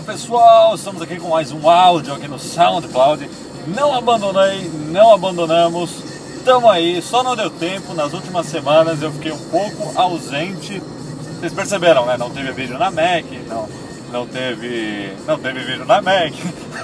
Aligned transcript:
Olá 0.00 0.12
pessoal, 0.12 0.74
estamos 0.76 1.02
aqui 1.02 1.20
com 1.20 1.28
mais 1.28 1.52
um 1.52 1.68
áudio 1.68 2.14
aqui 2.14 2.26
no 2.26 2.38
SoundCloud. 2.38 3.28
Não 3.66 3.94
abandonei, 3.94 4.66
não 4.88 5.12
abandonamos, 5.12 6.02
estamos 6.38 6.70
aí, 6.70 7.02
só 7.02 7.22
não 7.22 7.36
deu 7.36 7.50
tempo. 7.50 7.92
Nas 7.92 8.14
últimas 8.14 8.46
semanas 8.46 9.02
eu 9.02 9.12
fiquei 9.12 9.30
um 9.30 9.50
pouco 9.50 9.92
ausente. 10.00 10.82
Vocês 11.38 11.52
perceberam, 11.52 12.06
né? 12.06 12.16
Não 12.16 12.30
teve 12.30 12.50
vídeo 12.52 12.78
na 12.78 12.90
Mac, 12.90 13.26
não, 13.46 13.68
não 14.10 14.26
teve, 14.26 15.12
não 15.26 15.38
teve 15.38 15.60
vídeo 15.64 15.84
na 15.84 16.00
Mac, 16.00 16.32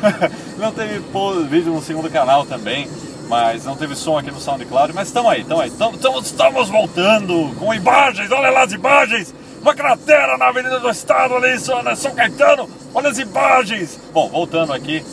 não 0.61 0.71
teve 0.71 1.01
vídeo 1.49 1.73
no 1.73 1.81
segundo 1.81 2.11
canal 2.11 2.45
também, 2.45 2.87
mas 3.31 3.65
não 3.65 3.77
teve 3.77 3.97
som 3.97 4.19
aqui 4.19 4.31
no 4.31 4.39
SoundCloud. 4.39 4.93
Mas 4.93 5.09
estamos 5.09 5.33
aí, 5.33 5.41
estamos 5.41 5.65
aí, 5.65 5.71
estamos, 5.71 6.69
voltando 6.69 7.55
com 7.59 7.73
imagens, 7.73 8.31
olha 8.31 8.51
lá 8.51 8.65
as 8.65 8.73
imagens 8.73 9.35
uma 9.61 9.75
cratera 9.75 10.39
na 10.39 10.49
Avenida 10.49 10.79
do 10.79 10.89
Estado 10.89 11.35
ali, 11.35 11.59
São 11.59 12.15
Caetano, 12.15 12.69
olha 12.95 13.09
as 13.09 13.19
imagens. 13.19 13.99
Bom, 14.13 14.29
voltando 14.29 14.73
aqui, 14.73 15.05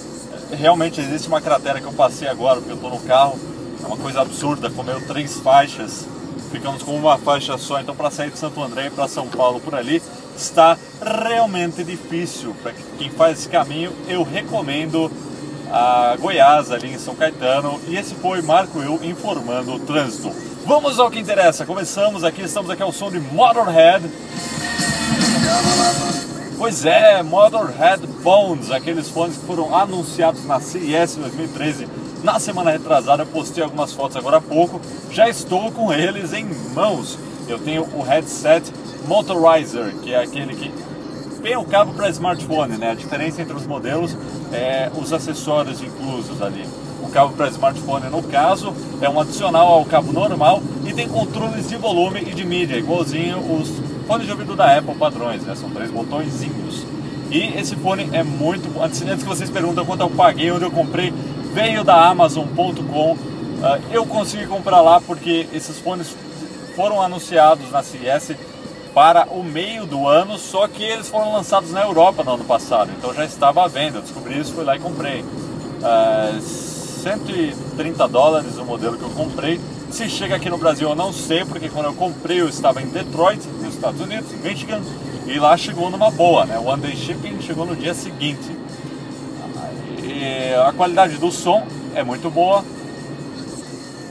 realmente 0.52 1.02
existe 1.02 1.28
uma 1.28 1.42
cratera 1.42 1.80
que 1.82 1.88
eu 1.88 1.94
passei 1.94 2.28
agora, 2.28 2.58
porque 2.58 2.72
eu 2.72 2.76
estou 2.76 2.92
no 2.92 3.00
carro, 3.00 3.40
é 3.84 3.88
uma 3.88 3.98
coisa 3.98 4.22
absurda, 4.22 4.70
comeu 4.70 5.06
três 5.08 5.40
faixas, 5.40 6.08
ficamos 6.52 6.84
com 6.84 6.96
uma 6.96 7.18
faixa 7.18 7.58
só, 7.58 7.80
então 7.80 7.96
para 7.96 8.12
sair 8.12 8.30
de 8.30 8.38
Santo 8.38 8.62
André 8.62 8.90
para 8.90 9.08
São 9.08 9.28
Paulo 9.28 9.60
por 9.60 9.74
ali, 9.74 10.02
está 10.38 10.78
realmente 11.02 11.84
difícil. 11.84 12.56
Para 12.62 12.74
quem 12.98 13.10
faz 13.10 13.40
esse 13.40 13.50
caminho, 13.50 13.92
eu 14.08 14.24
recomendo 14.24 15.12
a 15.72 16.16
Goiás 16.20 16.72
ali 16.72 16.94
em 16.94 17.00
São 17.00 17.16
Caetano, 17.16 17.82
e 17.88 17.98
esse 17.98 18.14
foi 18.16 18.42
Marco 18.44 18.80
Eu 18.80 19.00
informando 19.04 19.74
o 19.74 19.80
trânsito. 19.80 20.32
Vamos 20.66 20.98
ao 20.98 21.12
que 21.12 21.20
interessa. 21.20 21.66
Começamos 21.66 22.24
aqui, 22.24 22.42
estamos 22.42 22.70
aqui 22.70 22.82
ao 22.82 22.94
som 22.94 23.12
de 23.12 23.20
Motorhead. 23.20 24.10
Pois 26.58 26.86
é, 26.86 27.22
Motorhead 27.22 28.08
Phones, 28.24 28.72
aqueles 28.72 29.10
fones 29.10 29.36
que 29.36 29.46
foram 29.46 29.76
anunciados 29.76 30.46
na 30.46 30.62
CES 30.62 31.18
2013. 31.18 31.88
Na 32.24 32.40
semana 32.40 32.72
retrasada, 32.72 33.26
postei 33.26 33.62
algumas 33.62 33.92
fotos 33.92 34.16
agora 34.16 34.38
há 34.38 34.42
pouco. 34.42 34.80
Já 35.12 35.28
estou 35.28 35.70
com 35.70 35.92
eles 35.92 36.32
em 36.32 36.46
mãos. 36.74 37.20
Eu 37.46 37.60
tenho 37.60 37.84
o 37.94 38.02
headset 38.02 38.72
Motorizer, 39.06 39.94
que 40.02 40.14
é 40.14 40.24
aquele 40.24 40.56
que 40.56 40.72
tem 41.42 41.58
o 41.58 41.66
cabo 41.66 41.94
para 41.94 42.08
smartphone, 42.08 42.78
né? 42.78 42.92
A 42.92 42.96
diferença 42.96 43.42
entre 43.42 43.54
os 43.54 43.68
modelos 43.68 44.16
é 44.54 44.90
os 44.98 45.12
acessórios 45.12 45.84
inclusos 45.84 46.42
ali 46.42 46.66
cabo 47.14 47.34
para 47.34 47.48
smartphone 47.50 48.10
no 48.10 48.24
caso, 48.24 48.74
é 49.00 49.08
um 49.08 49.20
adicional 49.20 49.68
ao 49.68 49.86
cabo 49.86 50.12
normal 50.12 50.62
e 50.86 50.92
tem 50.94 51.08
controles 51.08 51.70
de 51.70 51.78
volume 51.78 52.22
e 52.22 52.34
de 52.34 52.44
mídia, 52.44 52.76
igualzinho 52.76 53.38
os 53.38 53.72
fones 54.08 54.26
de 54.26 54.32
ouvido 54.32 54.56
da 54.56 54.78
Apple 54.78 54.96
padrões, 54.96 55.44
né? 55.44 55.56
São 55.56 55.70
três 55.70 55.92
botõezinhos. 55.92 56.86
E 57.32 57.58
esse 57.58 57.76
fone 57.76 58.10
é 58.12 58.24
muito. 58.24 58.82
Antes, 58.82 59.02
antes 59.04 59.24
que 59.24 59.30
vocês 59.30 59.50
perguntem 59.50 59.86
quanto 59.86 60.02
eu 60.02 60.10
paguei, 60.10 60.52
onde 60.52 60.66
eu 60.66 60.72
comprei, 60.72 61.14
veio 61.54 61.84
da 61.84 62.08
Amazon.com. 62.08 63.18
Ah, 63.64 63.80
eu 63.92 64.06
consegui 64.06 64.46
comprar 64.46 64.82
lá 64.82 65.00
porque 65.00 65.48
esses 65.54 65.80
fones 65.80 66.16
foram 66.76 67.02
anunciados 67.02 67.72
na 67.72 67.82
CES 67.82 68.36
para 68.94 69.28
o 69.32 69.44
meio 69.44 69.86
do 69.86 70.08
ano, 70.08 70.38
só 70.38 70.68
que 70.68 70.84
eles 70.84 71.08
foram 71.08 71.34
lançados 71.34 71.72
na 71.72 71.82
Europa 71.82 72.24
no 72.24 72.34
ano 72.36 72.44
passado, 72.44 72.92
então 72.96 73.14
já 73.14 73.26
estava 73.26 73.64
à 73.64 73.68
venda. 73.68 73.98
Eu 73.98 74.02
descobri 74.02 74.40
isso, 74.40 74.54
fui 74.54 74.64
lá 74.64 74.76
e 74.76 74.80
comprei. 74.80 75.22
Uh, 75.22 76.63
130 77.04 78.08
dólares 78.08 78.58
o 78.58 78.64
modelo 78.64 78.98
que 78.98 79.04
eu 79.04 79.10
comprei. 79.10 79.60
Se 79.92 80.10
chega 80.10 80.38
aqui 80.38 80.50
no 80.50 80.58
Brasil 80.58 80.88
eu 80.88 80.96
não 80.96 81.12
sei, 81.12 81.44
porque 81.44 81.68
quando 81.68 81.88
eu 81.88 81.94
comprei 81.94 82.40
eu 82.40 82.48
estava 82.48 82.82
em 82.82 82.86
Detroit, 82.86 83.46
nos 83.62 83.76
Estados 83.76 84.00
Unidos, 84.00 84.32
em 84.32 84.38
Michigan, 84.38 84.82
e 85.28 85.38
lá 85.38 85.58
chegou 85.58 85.90
numa 85.90 86.10
boa, 86.10 86.46
né? 86.46 86.58
O 86.58 86.64
One 86.64 86.96
Shipping 86.96 87.42
chegou 87.42 87.66
no 87.66 87.76
dia 87.76 87.94
seguinte. 87.94 88.58
E 90.02 90.54
a 90.66 90.72
qualidade 90.72 91.18
do 91.18 91.30
som 91.30 91.68
é 91.94 92.04
muito 92.04 92.30
boa. 92.30 92.64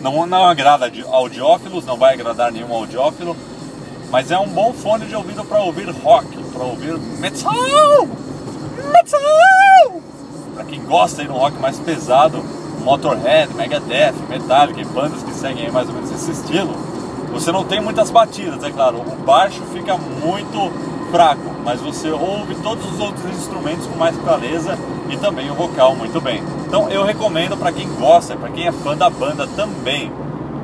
Não, 0.02 0.26
não 0.26 0.44
agrada 0.44 0.92
audiófilos, 1.10 1.86
não 1.86 1.96
vai 1.96 2.12
agradar 2.12 2.52
nenhum 2.52 2.74
audiófilo, 2.74 3.34
mas 4.10 4.30
é 4.30 4.38
um 4.38 4.48
bom 4.48 4.74
fone 4.74 5.06
de 5.06 5.16
ouvido 5.16 5.44
para 5.44 5.62
ouvir 5.62 5.88
rock, 5.88 6.26
para 6.52 6.64
ouvir 6.64 6.98
metal! 7.18 7.52
Metal! 8.92 10.02
Para 10.54 10.64
quem 10.64 10.84
gosta 10.84 11.24
de 11.24 11.30
um 11.30 11.34
rock 11.34 11.58
mais 11.58 11.78
pesado, 11.78 12.44
Motorhead, 12.82 13.54
Megadeth, 13.54 14.14
Metallica 14.28 14.82
bandas 14.92 15.22
que 15.22 15.32
seguem 15.32 15.70
mais 15.70 15.88
ou 15.88 15.94
menos 15.94 16.10
esse 16.10 16.30
estilo, 16.30 16.74
você 17.32 17.50
não 17.50 17.64
tem 17.64 17.80
muitas 17.80 18.10
batidas, 18.10 18.62
é 18.62 18.70
claro. 18.70 18.98
O 18.98 19.16
baixo 19.24 19.62
fica 19.72 19.96
muito 19.96 20.70
fraco, 21.10 21.40
mas 21.64 21.80
você 21.80 22.10
ouve 22.10 22.54
todos 22.56 22.84
os 22.92 23.00
outros 23.00 23.24
instrumentos 23.30 23.86
com 23.86 23.96
mais 23.96 24.16
clareza 24.18 24.78
e 25.08 25.16
também 25.16 25.50
o 25.50 25.54
vocal 25.54 25.94
muito 25.94 26.20
bem. 26.20 26.42
Então 26.66 26.88
eu 26.90 27.04
recomendo 27.04 27.56
para 27.56 27.72
quem 27.72 27.88
gosta, 27.94 28.36
para 28.36 28.50
quem 28.50 28.66
é 28.66 28.72
fã 28.72 28.96
da 28.96 29.08
banda 29.08 29.46
também. 29.46 30.12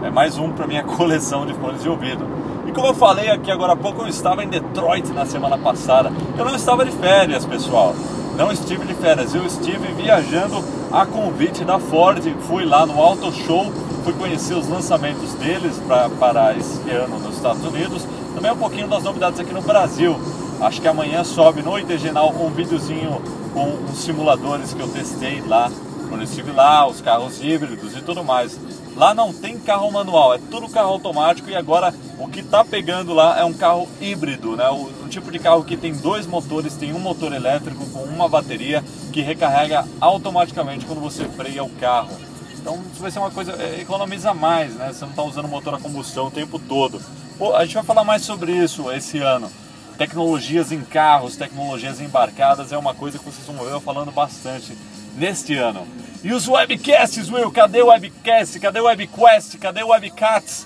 É 0.02 0.10
mais 0.10 0.38
um 0.38 0.50
para 0.50 0.66
minha 0.66 0.84
coleção 0.96 1.46
de 1.46 1.54
fones 1.54 1.82
de 1.82 1.88
ouvido. 1.88 2.26
E 2.66 2.72
como 2.72 2.86
eu 2.86 2.94
falei 2.94 3.30
aqui 3.30 3.50
agora 3.50 3.72
há 3.72 3.76
pouco, 3.76 4.02
eu 4.02 4.08
estava 4.08 4.44
em 4.44 4.48
Detroit 4.48 5.10
na 5.12 5.24
semana 5.24 5.56
passada. 5.56 6.12
Eu 6.36 6.44
não 6.44 6.54
estava 6.54 6.84
de 6.84 6.92
férias, 6.92 7.46
pessoal. 7.46 7.94
Não 8.36 8.52
estive 8.52 8.86
de 8.86 8.94
férias, 8.94 9.34
eu 9.34 9.44
estive 9.44 9.92
viajando 9.94 10.62
a 10.93 11.06
convite 11.06 11.65
da 11.65 11.78
Ford. 11.78 12.22
Fui 12.47 12.65
lá 12.65 12.87
no 12.87 13.00
Auto 13.00 13.32
Show, 13.32 13.72
fui 14.04 14.12
conhecer 14.15 14.54
os 14.54 14.69
lançamentos 14.69 15.34
deles 15.34 15.76
para 15.87 16.56
esse 16.56 16.91
ano 16.91 17.19
nos 17.19 17.37
Estados 17.37 17.65
Unidos. 17.65 18.06
Também 18.34 18.53
um 18.53 18.56
pouquinho 18.56 18.88
das 18.88 19.03
novidades 19.03 19.41
aqui 19.41 19.53
no 19.53 19.62
Brasil. 19.62 20.19
Acho 20.60 20.81
que 20.81 20.88
amanhã 20.88 21.22
sobe 21.22 21.62
no 21.62 21.78
ITG 21.78 22.10
um 22.41 22.50
videozinho 22.50 23.21
com 23.53 23.78
os 23.91 23.99
simuladores 23.99 24.75
que 24.75 24.81
eu 24.81 24.88
testei 24.88 25.41
lá 25.47 25.71
quando 26.09 26.25
estive 26.25 26.50
lá, 26.50 26.87
os 26.87 27.00
carros 27.00 27.43
híbridos 27.43 27.97
e 27.97 28.00
tudo 28.00 28.25
mais. 28.25 28.59
Lá 28.97 29.15
não 29.15 29.32
tem 29.32 29.59
carro 29.59 29.91
manual, 29.93 30.34
é 30.34 30.38
tudo 30.50 30.69
carro 30.69 30.93
automático 30.93 31.50
e 31.50 31.55
agora 31.55 31.94
o 32.19 32.26
que 32.26 32.41
está 32.41 32.65
pegando 32.65 33.15
lá 33.15 33.38
é 33.38 33.44
um 33.44 33.53
carro 33.53 33.87
híbrido, 34.00 34.56
né? 34.56 34.69
O, 34.70 34.91
tipo 35.09 35.31
de 35.31 35.38
carro 35.38 35.65
que 35.65 35.76
tem 35.76 35.93
dois 35.94 36.26
motores, 36.26 36.75
tem 36.75 36.93
um 36.93 36.99
motor 36.99 37.32
elétrico 37.32 37.87
com 37.87 38.00
uma 38.00 38.28
bateria 38.28 38.84
que 39.18 39.22
recarrega 39.22 39.84
automaticamente 40.00 40.86
quando 40.86 41.00
você 41.00 41.24
freia 41.24 41.64
o 41.64 41.70
carro. 41.70 42.16
Então 42.54 42.80
isso 42.92 43.02
vai 43.02 43.10
ser 43.10 43.18
uma 43.18 43.32
coisa, 43.32 43.52
é, 43.60 43.80
economiza 43.80 44.32
mais, 44.32 44.76
né? 44.76 44.92
Você 44.92 45.00
não 45.00 45.10
está 45.10 45.24
usando 45.24 45.48
motor 45.48 45.74
a 45.74 45.80
combustão 45.80 46.28
o 46.28 46.30
tempo 46.30 46.56
todo. 46.56 47.02
Pô, 47.36 47.52
a 47.56 47.64
gente 47.64 47.74
vai 47.74 47.82
falar 47.82 48.04
mais 48.04 48.22
sobre 48.22 48.52
isso 48.52 48.92
esse 48.92 49.18
ano. 49.18 49.50
Tecnologias 49.96 50.70
em 50.70 50.82
carros, 50.82 51.36
tecnologias 51.36 52.00
embarcadas 52.00 52.70
é 52.70 52.78
uma 52.78 52.94
coisa 52.94 53.18
que 53.18 53.24
vocês 53.24 53.44
vão 53.44 53.56
ver 53.56 53.72
eu 53.72 53.80
falando 53.80 54.12
bastante 54.12 54.78
neste 55.16 55.56
ano. 55.56 55.84
E 56.22 56.32
os 56.32 56.46
webcasts, 56.46 57.28
Will? 57.28 57.50
Cadê 57.50 57.82
o 57.82 57.88
webcast? 57.88 58.60
Cadê 58.60 58.78
o 58.78 58.84
webquest? 58.84 59.58
Cadê 59.58 59.82
o 59.82 59.88
webcats? 59.88 60.64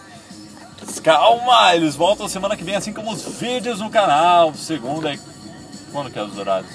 Calma, 1.02 1.74
eles 1.74 1.96
voltam 1.96 2.28
semana 2.28 2.54
que 2.54 2.64
vem, 2.64 2.74
assim 2.74 2.92
como 2.92 3.12
os 3.12 3.24
vídeos 3.40 3.80
no 3.80 3.88
canal. 3.88 4.52
Segunda 4.52 5.10
e. 5.10 5.18
Quando 5.90 6.10
que 6.10 6.18
é 6.18 6.22
os 6.22 6.36
horários? 6.36 6.70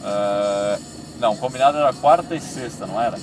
Uh... 0.00 0.95
Não, 1.20 1.36
combinado 1.36 1.78
era 1.78 1.92
quarta 1.92 2.34
e 2.34 2.40
sexta, 2.40 2.86
não 2.86 3.00
era? 3.00 3.18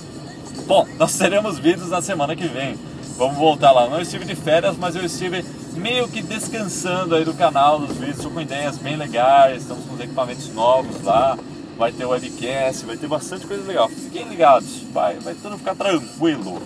Bom, 0.66 0.86
nós 0.98 1.16
teremos 1.16 1.58
vídeos 1.58 1.90
na 1.90 2.02
semana 2.02 2.34
que 2.34 2.46
vem. 2.46 2.78
Vamos 3.16 3.36
voltar 3.36 3.72
lá. 3.72 3.88
Não 3.88 4.00
estive 4.00 4.24
de 4.24 4.34
férias, 4.34 4.76
mas 4.76 4.96
eu 4.96 5.04
estive 5.04 5.44
meio 5.74 6.08
que 6.08 6.22
descansando 6.22 7.14
aí 7.14 7.24
do 7.24 7.34
canal, 7.34 7.78
dos 7.78 7.96
vídeos. 7.96 8.16
Estou 8.16 8.32
com 8.32 8.40
ideias 8.40 8.78
bem 8.78 8.96
legais. 8.96 9.62
Estamos 9.62 9.84
com 9.84 9.94
os 9.94 10.00
equipamentos 10.00 10.52
novos 10.52 11.02
lá 11.02 11.36
vai 11.76 11.92
ter 11.92 12.04
webcast, 12.04 12.84
vai 12.84 12.96
ter 12.96 13.06
bastante 13.06 13.46
coisa 13.46 13.66
legal. 13.66 13.88
Fiquem 13.88 14.28
ligados, 14.28 14.82
vai, 14.92 15.18
vai 15.18 15.34
tudo 15.34 15.58
ficar 15.58 15.74
tranquilo. 15.74 16.62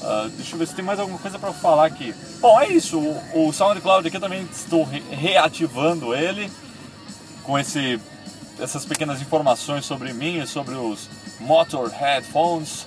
Uh, 0.00 0.28
deixa 0.36 0.54
eu 0.54 0.58
ver 0.58 0.66
se 0.66 0.74
tem 0.74 0.84
mais 0.84 0.98
alguma 0.98 1.18
coisa 1.18 1.38
para 1.38 1.52
falar 1.52 1.86
aqui. 1.86 2.14
Bom, 2.40 2.58
é 2.60 2.68
isso. 2.68 2.98
O, 2.98 3.48
o 3.48 3.52
SoundCloud 3.52 4.06
aqui 4.06 4.16
eu 4.16 4.20
também 4.20 4.46
estou 4.50 4.84
re 4.84 5.02
reativando 5.10 6.14
ele 6.14 6.50
com 7.42 7.58
esse, 7.58 8.00
essas 8.60 8.84
pequenas 8.84 9.20
informações 9.20 9.84
sobre 9.84 10.12
mim 10.12 10.40
e 10.40 10.46
sobre 10.46 10.74
os 10.74 11.08
Motor 11.40 11.88
Headphones. 11.90 12.86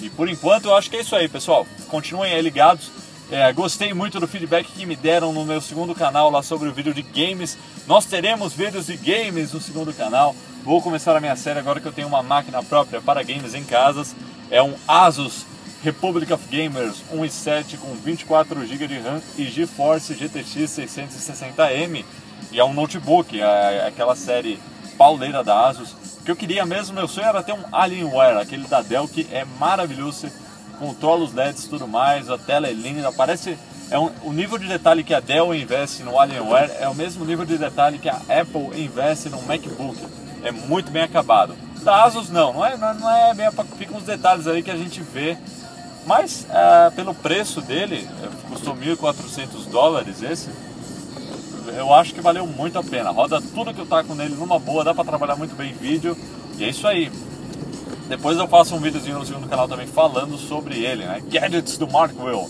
E 0.00 0.10
por 0.10 0.28
enquanto 0.28 0.66
eu 0.66 0.76
acho 0.76 0.90
que 0.90 0.96
é 0.96 1.00
isso 1.00 1.14
aí, 1.14 1.28
pessoal. 1.28 1.66
Continuem 1.88 2.32
aí 2.32 2.42
ligados. 2.42 2.90
É, 3.30 3.52
gostei 3.52 3.94
muito 3.94 4.20
do 4.20 4.28
feedback 4.28 4.66
que 4.66 4.84
me 4.84 4.94
deram 4.94 5.32
no 5.32 5.44
meu 5.44 5.60
segundo 5.60 5.94
canal 5.94 6.30
lá 6.30 6.42
sobre 6.42 6.68
o 6.68 6.72
vídeo 6.72 6.92
de 6.92 7.02
games. 7.02 7.56
Nós 7.86 8.04
teremos 8.04 8.52
vídeos 8.52 8.86
de 8.86 8.96
games 8.96 9.52
no 9.52 9.60
segundo 9.60 9.92
canal. 9.94 10.36
Vou 10.62 10.80
começar 10.82 11.16
a 11.16 11.20
minha 11.20 11.36
série 11.36 11.58
agora 11.58 11.80
que 11.80 11.86
eu 11.86 11.92
tenho 11.92 12.08
uma 12.08 12.22
máquina 12.22 12.62
própria 12.62 13.00
para 13.00 13.22
games 13.22 13.54
em 13.54 13.64
casas. 13.64 14.14
É 14.50 14.62
um 14.62 14.74
Asus 14.86 15.46
Republic 15.82 16.32
of 16.32 16.46
Gamers 16.48 17.02
1.7 17.12 17.78
com 17.78 17.94
24 17.94 18.66
GB 18.66 18.86
de 18.86 18.98
RAM 18.98 19.20
e 19.36 19.44
GeForce 19.44 20.14
GTX 20.14 20.78
660M. 20.78 22.04
E 22.52 22.58
é 22.58 22.64
um 22.64 22.72
notebook, 22.72 23.40
é 23.40 23.86
aquela 23.86 24.14
série 24.14 24.58
pauleira 24.96 25.44
da 25.44 25.66
Asus. 25.66 25.92
O 26.20 26.24
que 26.24 26.30
eu 26.30 26.36
queria 26.36 26.64
mesmo, 26.64 26.94
meu 26.94 27.06
sonho 27.06 27.26
era 27.26 27.42
ter 27.42 27.52
um 27.52 27.64
Alienware, 27.72 28.38
aquele 28.38 28.66
da 28.66 28.80
Dell 28.80 29.06
que 29.06 29.26
é 29.30 29.44
maravilhoso 29.58 30.28
controla 30.78 31.24
os 31.24 31.32
LEDs 31.32 31.64
e 31.64 31.68
tudo 31.68 31.86
mais, 31.86 32.28
a 32.28 32.36
tela 32.36 32.66
é 32.66 32.72
linda, 32.72 33.12
parece 33.12 33.56
é 33.90 33.98
um, 33.98 34.10
o 34.22 34.32
nível 34.32 34.58
de 34.58 34.66
detalhe 34.66 35.04
que 35.04 35.14
a 35.14 35.20
Dell 35.20 35.54
investe 35.54 36.02
no 36.02 36.18
Alienware 36.18 36.70
é 36.80 36.88
o 36.88 36.94
mesmo 36.94 37.24
nível 37.24 37.44
de 37.44 37.58
detalhe 37.58 37.98
que 37.98 38.08
a 38.08 38.16
Apple 38.16 38.82
investe 38.82 39.28
no 39.28 39.40
MacBook. 39.42 39.98
é 40.42 40.50
muito 40.50 40.90
bem 40.90 41.02
acabado. 41.02 41.54
Da 41.82 42.02
Asus 42.04 42.30
não, 42.30 42.54
não 42.54 42.64
é, 42.64 42.76
não 42.76 43.10
é 43.10 43.34
bem, 43.34 43.48
ficam 43.76 43.98
uns 43.98 44.04
detalhes 44.04 44.46
aí 44.46 44.62
que 44.62 44.70
a 44.70 44.76
gente 44.76 45.02
vê, 45.02 45.36
mas 46.06 46.46
é, 46.50 46.90
pelo 46.90 47.14
preço 47.14 47.60
dele, 47.60 48.08
é, 48.22 48.48
custou 48.48 48.74
1.400 48.74 49.68
dólares 49.70 50.22
esse, 50.22 50.48
eu 51.76 51.92
acho 51.92 52.14
que 52.14 52.20
valeu 52.20 52.46
muito 52.46 52.78
a 52.78 52.82
pena. 52.82 53.10
Roda 53.10 53.40
tudo 53.54 53.72
que 53.72 53.80
eu 53.80 53.86
taco 53.86 54.14
nele 54.14 54.34
numa 54.34 54.58
boa, 54.58 54.84
dá 54.84 54.94
para 54.94 55.04
trabalhar 55.04 55.36
muito 55.36 55.54
bem 55.54 55.70
em 55.70 55.74
vídeo, 55.74 56.16
e 56.58 56.64
é 56.64 56.68
isso 56.68 56.86
aí. 56.86 57.10
Depois 58.08 58.36
eu 58.38 58.46
faço 58.46 58.74
um 58.74 58.80
videozinho 58.80 59.18
no 59.18 59.24
segundo 59.24 59.48
canal 59.48 59.66
também 59.66 59.86
falando 59.86 60.36
sobre 60.36 60.78
ele, 60.84 61.04
né? 61.04 61.22
Gadgets 61.26 61.78
do 61.78 61.88
Mark 61.88 62.12
Will. 62.18 62.46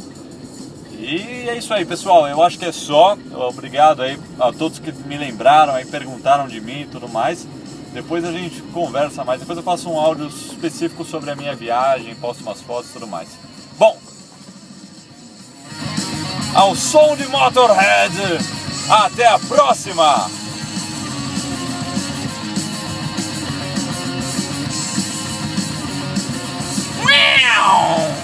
E 0.98 1.48
é 1.48 1.56
isso 1.56 1.72
aí, 1.72 1.84
pessoal. 1.84 2.26
Eu 2.26 2.42
acho 2.42 2.58
que 2.58 2.64
é 2.64 2.72
só. 2.72 3.16
Obrigado 3.48 4.02
aí 4.02 4.18
a 4.40 4.52
todos 4.52 4.78
que 4.78 4.90
me 4.90 5.16
lembraram 5.16 5.74
aí, 5.74 5.84
perguntaram 5.84 6.48
de 6.48 6.60
mim 6.60 6.82
e 6.82 6.86
tudo 6.86 7.08
mais. 7.08 7.46
Depois 7.92 8.24
a 8.24 8.32
gente 8.32 8.60
conversa 8.72 9.22
mais. 9.22 9.38
Depois 9.38 9.56
eu 9.56 9.62
faço 9.62 9.88
um 9.88 9.98
áudio 9.98 10.26
específico 10.26 11.04
sobre 11.04 11.30
a 11.30 11.36
minha 11.36 11.54
viagem, 11.54 12.14
posto 12.16 12.42
umas 12.42 12.60
fotos 12.60 12.90
e 12.90 12.94
tudo 12.94 13.06
mais. 13.06 13.28
Bom, 13.78 13.96
ao 16.54 16.74
som 16.74 17.14
de 17.16 17.26
Motorhead, 17.26 18.12
até 18.88 19.26
a 19.26 19.38
próxima! 19.38 20.30
Meow! 27.04 28.23